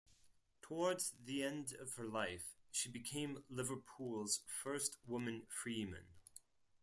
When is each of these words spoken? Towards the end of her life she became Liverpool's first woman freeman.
Towards 0.63 1.11
the 1.25 1.43
end 1.43 1.73
of 1.79 1.93
her 1.93 2.07
life 2.07 2.55
she 2.71 2.89
became 2.89 3.43
Liverpool's 3.51 4.41
first 4.47 4.97
woman 5.05 5.45
freeman. 5.47 6.07